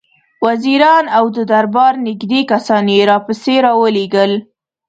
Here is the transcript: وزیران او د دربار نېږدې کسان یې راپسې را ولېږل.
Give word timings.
وزیران 0.45 1.05
او 1.17 1.25
د 1.35 1.37
دربار 1.51 1.93
نېږدې 2.07 2.41
کسان 2.51 2.83
یې 2.95 3.01
راپسې 3.11 3.55
را 3.65 3.73
ولېږل. 3.81 4.31